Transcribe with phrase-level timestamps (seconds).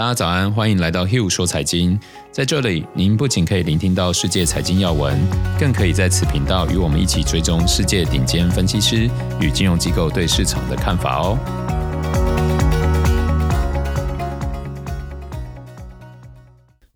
[0.00, 2.00] 大家早安，欢迎来到 Hugh 说财经。
[2.32, 5.20] 在这里，您不仅可以聆听到世界财经要闻，
[5.58, 9.10] 更可以在此频道与我们一起追踪世界顶尖分析师
[9.42, 11.38] 与金融机构对市场的看法哦。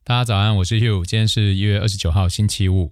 [0.02, 2.91] 大家早安，我是 Hugh，今天是一月二十九号，星期五。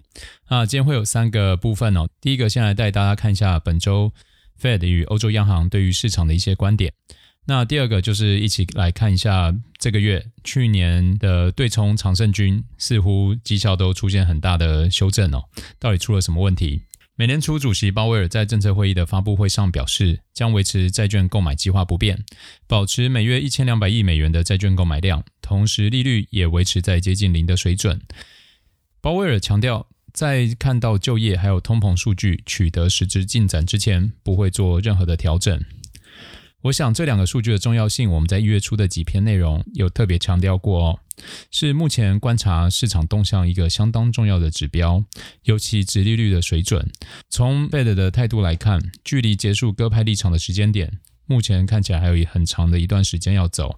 [0.50, 2.06] 那，今天会有三个部分哦。
[2.20, 4.12] 第一个，先来带大家看一下本周
[4.60, 6.92] Fed 与欧洲央行对于市场的一些观点。
[7.46, 15.44] 那第二个就是一起来看一下这个月去年的对冲长胜军，似乎绩效都出现很大的修正哦，
[15.78, 16.82] 到底出了什么问题？
[17.14, 22.24] 美联储主席鲍威尔在政策会议的发布会上表示，将维持债券购买计划不变，
[22.66, 28.00] 保持每月一千两百亿美元的债券购买量，同时利率也维持在接近零的水准。
[29.00, 35.62] 鲍威尔强调，在看到就业还有通膨数据取得实质进展之前，不会做任何的调整。
[36.62, 40.98] 我想这两个数据的重要性，我们在一月初的几篇内容有特别强调过哦，
[41.50, 45.04] 是目前观察市场动向一个相当重要的指标，
[45.42, 46.88] 尤其殖利率的水准。
[47.28, 53.76] 从 Fed 的态度来看，距离结束鸽派立场的时间点，目前看起来还有很长的一段时间要走。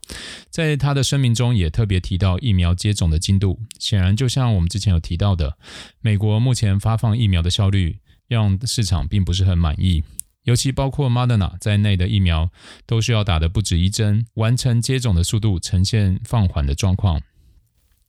[0.50, 5.56] 在他的声明中也特别提到疫苗接种的进度，显然就像我们之前有提到的，
[6.02, 10.04] 美国目前发放疫苗的效率让市场并不是很满意。
[10.44, 12.50] 尤其包括 Moderna 在内的疫苗，
[12.86, 17.20] 都需要打的不止一针，完成接种的速度呈现放缓的状况。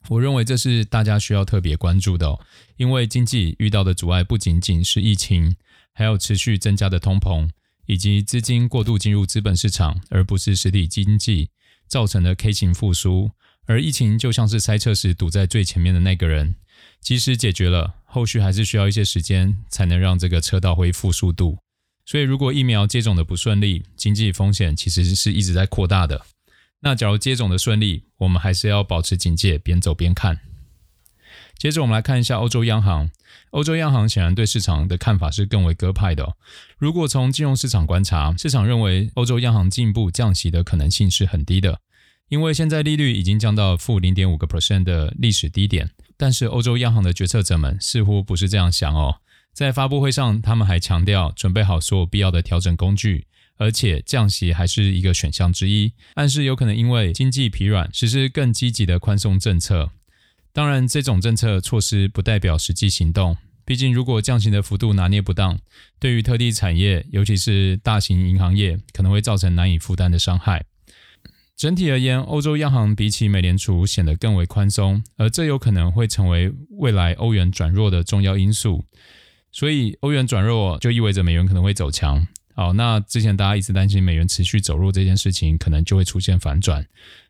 [0.10, 2.38] 我认为这是大家需要特别关注的，
[2.78, 5.56] 因为经济遇到的阻碍不仅仅是疫情，
[5.94, 7.50] 还有持续增加的通膨，
[7.88, 11.50] 以及资金过度进入资本市场，而不是实体经济
[11.88, 13.32] 造成的 K 型复苏。
[13.66, 16.56] 而疫情就像是塞车时堵在最前面的那个人，
[17.00, 21.58] 即使解决了，后续还是需要一些时间才能让这个车道恢复速度。
[22.06, 26.22] 所以，如果疫苗接种的不顺利，经济风险其实是一直在扩大的。
[26.82, 30.40] 那假如接种的顺利，我们还是要保持警戒，边走边看。
[31.58, 33.10] 接着，我们来看一下欧洲央行。
[33.52, 36.36] 欧洲央行显然对市场的看法是更为鸽派的。
[36.78, 41.80] 如果从金融市场观察，市场认为欧洲央行进一步降息的可能性是很低的，
[42.30, 45.90] 因为现在利率已经降到负零点五个 percent 的历史低点。
[46.18, 49.22] 但是，欧洲央行的决策者们似乎不是这样想哦。
[49.56, 59.92] 在发布会上，他们还强调准备好所有必要的调整工具，而且降息还是一个选项之一，暗示有可能因为经济疲软，实施更积极的宽松政策。
[60.52, 65.58] 当然，这种政策措施不代表实际行动，毕竟如果降息的幅度拿捏不当，
[66.02, 70.66] 对于特定产业，尤其是大型银行业，可能会造成难以负担的伤害。
[71.56, 78.84] 整体而言，欧洲央行比起美联储显得更为宽松，而这有可能会成为未来欧元转弱的重要因素。
[79.56, 82.28] 所以欧元转弱就意味着美元可能会走强。
[82.56, 86.86] 好，那之前大家一直担心美元持续走弱这件事情，可能就会出现反转。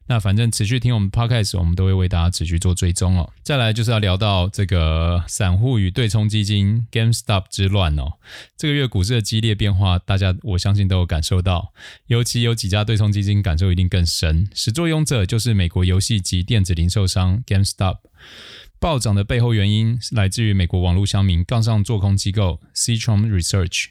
[0.08, 3.31] 那反正持续听我们 Podcast，我们都会为大家持续做追踪哦。
[3.44, 8.13] 再来就是要聊到这个散户与对冲基金 GameStop 之乱哦。
[8.57, 11.74] 这个月股市的激烈变化，大家我相信都有感受到，
[12.07, 14.47] 尤其有几家对冲基金感受一定更深。
[14.56, 17.97] 始作俑者就是美国游戏及电子零售商 GameStop。
[18.85, 23.88] 暴涨的背后原因来自于美国网络乡民杠上做空机构 Citron Research。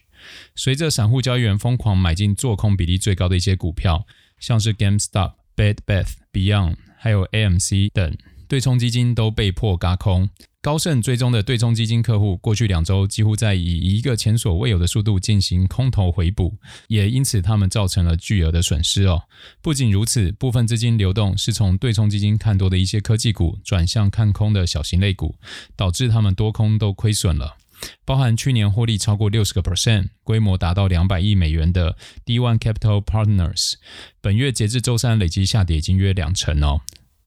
[0.55, 4.07] 随着散户交易员疯狂买进做空比例最高的一些股票，
[4.39, 8.17] 像是 GameStop、Bed Bath Beyond，还有 AMC 等，
[8.47, 10.31] 对冲基金都被迫轧空。
[10.65, 16.57] 高盛追踪的对冲基金客户，过去两周几乎在以一个前所未有的速度进行空头回补，
[16.89, 19.25] 也因此他们造成了巨额的损失哦。
[19.61, 25.35] 不仅如此，部分资金流动是从对冲基金看多的一些科技股转向看空的小型类股，
[25.77, 27.59] 导致他们多空都亏损了。
[28.07, 33.75] 包含去年获利超过六十个 percent、规模达到两百亿美元的 D1 Capital Partners，
[34.23, 36.81] 本月截至周三累计下跌已经约两成哦。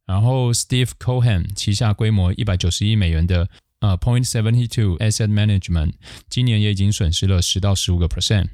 [0.07, 3.49] 然后，Steve Cohen 旗下规模一百九十亿美元的
[3.81, 5.91] 呃 Point Seventy Two Asset Management，
[6.29, 8.47] 今年也已经损失了十到十五个 percent。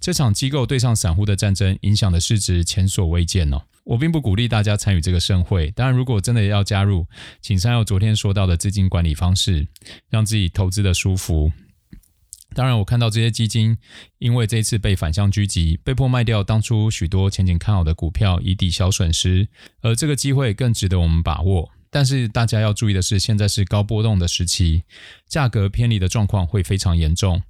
[0.00, 3.62] 这场机构对上散户的战争，影响的市值前所未见哦。
[3.84, 7.06] 我并不鼓励大家参与这个盛会，当然，如果真的要加入，
[7.40, 9.66] 请参照昨天说到的资金管理方式，
[10.10, 11.50] 让自己投资的舒服。
[12.58, 13.78] 当然，我看到这些基金
[14.18, 19.46] 因为这次被反向狙击，被迫卖掉当初许多前景看好的股票以抵消损失，
[19.80, 21.70] 而这个机会更值得我们把握。
[21.88, 24.82] 但是大家要注意的是，现在是高波动的时期，
[25.28, 27.40] 价格偏离的状况会非常严重。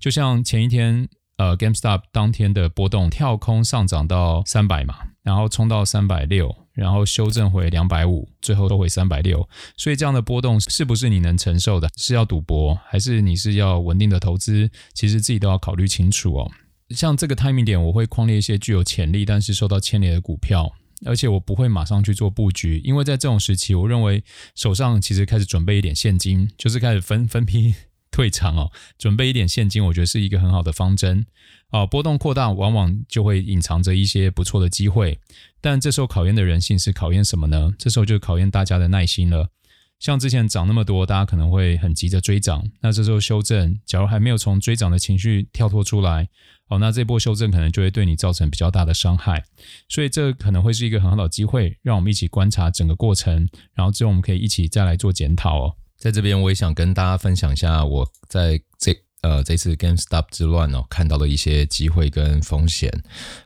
[0.00, 6.65] 就像前一天，呃，GameStop 当天的波动跳空上涨到三百嘛，然后冲到三百六。
[6.76, 11.88] 然后修正回两百五，最后都回三百六，所以这样的波动是不是你能承受的？
[11.96, 14.70] 是要赌博，还是你是要稳定的投资？
[14.92, 16.50] 其实自己都要考虑清楚哦。
[16.90, 20.70] 像这个 timing 点，我会框列一些具有潜力但是受到牵连的股票，
[21.04, 24.22] 而且我不会马上去做布局，因为在这种时期，我认为
[24.54, 27.74] 手上其实开始准备一点现金，就是开始分 分批
[28.16, 31.26] 退场哦，准备一点现金，我觉得是一个很好的方针
[31.68, 31.86] 哦。
[31.86, 35.18] 波动扩大，往往就会隐藏着一些不错的机会，
[35.60, 37.74] 但这时候考验的人性是考验什么呢？
[37.78, 39.50] 这时候就考验大家的耐心了。
[39.98, 46.26] 像之前涨那么多，大家可能会很急着追涨，那这时候修正，假如还没有从追涨的情绪跳脱出来，
[46.68, 49.44] 哦，那这波修正可能就会对你造成比较大的伤害，
[49.90, 55.76] 所以这可能会是一个很好的机会，让我们一起观察整个过程，然后之后我们可以一起再来做检讨哦。
[55.98, 62.92] 在这边我也想跟大家分享一下我在这呃这次 GameStop 之乱哦看到的一些机会跟风险。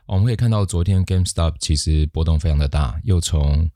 [0.05, 3.69] 我们可以看到昨天 GameStop 其实波动非常的大，又从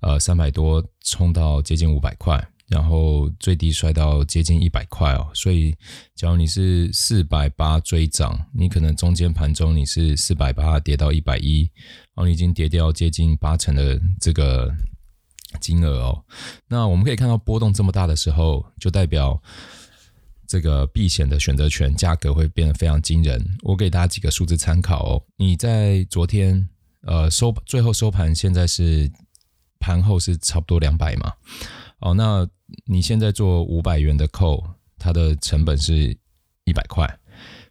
[0.00, 5.30] 呃，三百多冲到接近五百块，然后最低摔到接近一百块哦。
[5.32, 5.74] 所以，
[6.14, 11.70] 假如你是四百八追涨，你可能中间盘中你是四百八跌到一百一，
[12.14, 14.70] 然后你已经跌掉接近八成的这个
[15.60, 16.24] 金额哦。
[16.68, 19.40] 那我们可以看到波动这么大的时候，就代表
[20.46, 23.42] 这个避险的选择权价格会变得非常惊人。
[23.62, 25.22] 我给大家几个数字参考哦。
[25.36, 26.68] 你在昨天
[27.02, 29.10] 呃收最后收盘现在是。
[29.80, 31.30] 盘后是差不多两百嘛，
[31.98, 32.48] 哦，那
[32.86, 34.64] 你现在做五百元的 call，
[34.96, 36.16] 它的成本是
[36.64, 37.06] 一百块，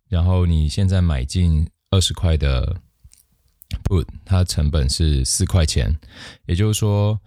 [0.09, 2.79] 然后你现在买进二十块的
[3.83, 5.97] put，它的成本是四块钱，
[6.45, 7.19] 也就是说，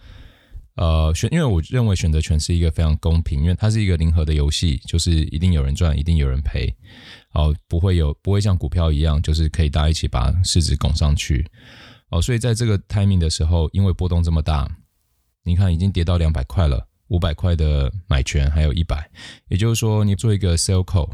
[0.77, 6.73] 呃，选，因为我认为选择权是一个非常公平，因为它是一个零和的游戏，就是一定有人赚，一定有人赔，
[7.33, 11.47] 哦，不会有，不会像股票一样，就是可以大家一起把市值拱上去。
[12.11, 14.71] 哦，所以在这个 timing 的时候，因为波动这么大，
[15.45, 19.11] 你看已经跌到两百块了，五百块的买权还有一百，
[19.49, 21.11] 也就是说，你做一个 sell call，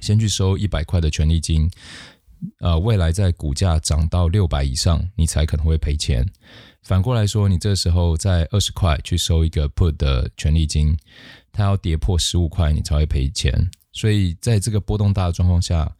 [0.00, 1.70] 先去收一百块的权利金，
[2.60, 6.26] 呃，未来在股价涨到六百以上，你才可能会赔钱。
[6.82, 10.96] 反过来说，你这时候在二十块去收一个 put 的权利金，
[11.52, 13.52] 它要跌破十五块，你才会赔钱。
[13.92, 15.90] 所以在这个波动大的状况下，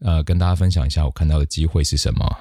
[0.00, 2.38] 呃，跟大家分享一下我看到的机会是什么。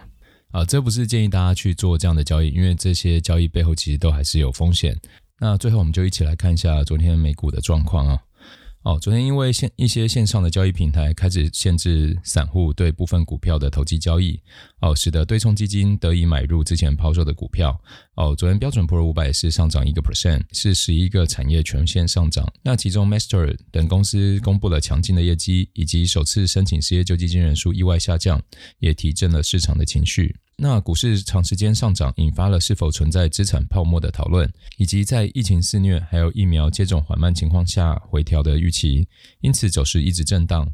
[0.51, 4.97] 啊，这不是建议大家去做这样的交易，因为这些交易背后其实都还是有风险。
[5.39, 8.19] 那最后我们就一起来看一下昨天美股的状况啊。
[8.85, 14.39] 哦昨天因为线一些线上的交易平台开始限制散户对部分股票的投机交易，
[14.79, 17.75] 哦，使得对冲基金得以买入之前抛售的股票。
[18.13, 22.47] 哦，昨天标准普尔五百是上涨一个 percent，是十一个产业全线上涨。
[22.61, 28.39] 那其中 Master 等公司公布了强劲的业绩，以及首次申请失业救济金人数意外下降，
[28.77, 30.35] 也提振了市场的情绪。
[30.57, 39.06] 那股市长时间上涨，引发了是否存在资产泡沫的讨论，以及在疫情肆虐还有疫苗接种缓慢情况下回调的预期，
[39.42, 40.72] 因此走势一直震荡。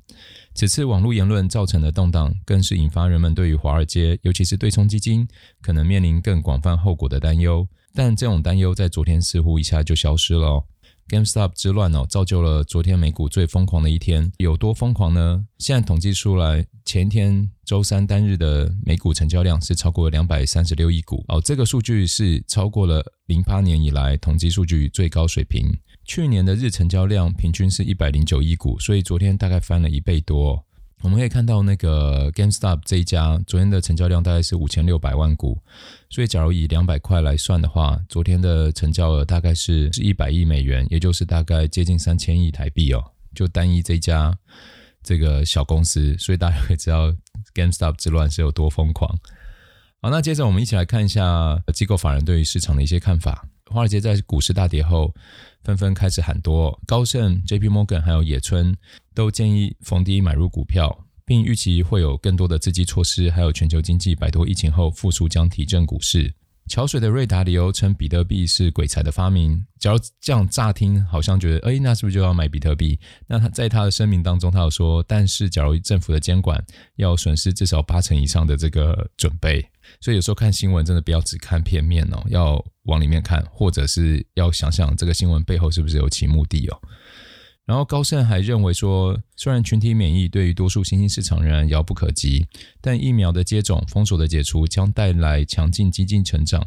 [0.54, 5.28] 此次网络言论造成的动荡，更是引发人们对于华尔街，尤其是对冲基金
[5.62, 7.68] 可能面临更广泛后果的担忧。
[7.94, 10.63] 但这种担忧在昨天似乎一下就消失了。
[11.11, 14.31] GameStop 之乱哦，造就了昨天美股最疯狂的一天。
[14.37, 15.45] 有多疯狂呢？
[15.57, 25.69] 现在统计出来，前天周三单日的美股成交量是超过两百三十六亿股哦，这个数据是超过了零八年以来统计数据最高水平。
[26.05, 30.65] 去年的日成交量平均是一百零九亿股，所以昨天大概翻了一倍多。
[31.01, 35.57] 我们可以看到，那个 GameStop 这一家昨天的成交量大概是五千六百万股，
[36.09, 43.04] 所以假如以两百块来算的话，昨天的成交额大概是是一百亿美元，也就是大概接近三千亿台币哦。
[43.33, 44.37] 就单一这一家
[45.02, 47.11] 这个小公司，所以大家可以知道
[47.54, 49.09] GameStop 之乱是有多疯狂。
[50.02, 53.47] 好，那接着我们一起来看一下机构法人对于市场的一些看法。
[53.71, 55.13] 华尔街在股市大跌后，
[55.63, 56.78] 纷纷开始喊多。
[56.85, 57.69] 高盛、J.P.
[57.69, 58.75] Morgan 还有野村
[59.13, 66.33] 都建议逢低买入股票，并预期会有更多的刺激措施，还有全球经济摆脱疫情后复苏将提振股市。
[66.71, 69.61] 桥水的瑞达利欧称比特币是鬼才的发明。
[69.78, 72.97] 假如这样乍听，好像觉得，哎，那是不是就要买比特币？
[73.28, 76.63] 那他在他的声明当中，他有说，但是假如政府的监管
[76.95, 79.61] 要损失至少八成以上的这个准备。
[79.99, 86.81] 所以有时候看新闻真的不要只看片面哦，要往里面看，或者是要想想这个新闻背后是不是有其目的哦。
[87.71, 92.45] 然后高盛还认为说，虽然群体免疫对于多数新兴市场仍然遥不可及，
[92.81, 96.61] 但疫苗的接种、封锁的解除将带来强劲经济成长，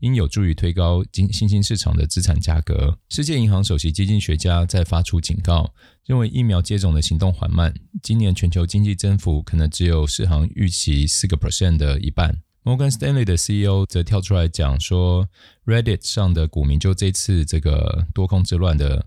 [0.00, 2.98] 应有助于推高新新兴市场的资产价格。
[3.08, 5.72] 世界银行首席经济学家在发出警告，
[6.06, 7.72] 认为疫苗接种的行动缓慢，
[8.02, 12.36] 今年全球经济增幅可能只有市行预期四个 percent 的一半。
[12.64, 15.28] 摩根士丹利的 CEO 则跳出来讲说
[15.64, 19.06] ，Reddit 上的股民就这次这个多空之乱的。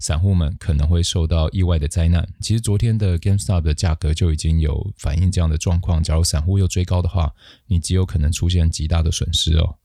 [0.00, 2.26] 散户们可能会受到意外的灾难。
[2.40, 6.02] 其实昨天的 GameStop 的价格就已经有反映这样的状况。
[6.02, 7.32] 假如散户又追高的话，
[7.66, 9.76] 你极有可能出现极大的损失哦。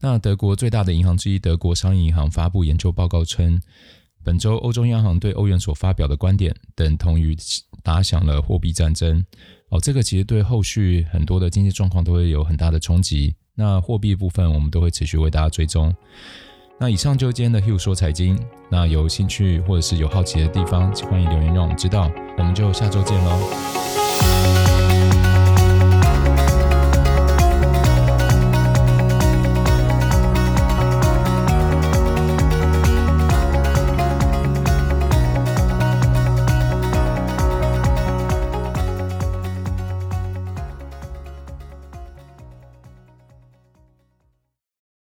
[0.00, 3.58] 那德国最大的银行之一德国商业银行发布研究报告称，
[4.22, 7.34] 本周欧洲央行对欧元所发表的观点，等同于
[7.82, 9.24] 打响了货币战争。
[9.70, 13.34] 哦，这个其实对后续很多的经济状况都会有很大的冲击。
[13.54, 15.94] 那货币部分，我们都会持续为大家追踪。
[16.78, 18.38] 那以上就是今天的 Hugh 说财经。
[18.68, 22.10] 那有兴趣或者是有好奇的地方，欢迎留言让我们知道。
[22.36, 24.73] 我们就下周见喽。